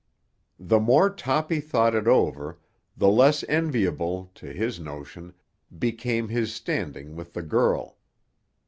[0.59, 2.57] The more Toppy thought it over
[2.97, 5.31] the less enviable, to his notion,
[5.77, 7.99] became his standing with the girl.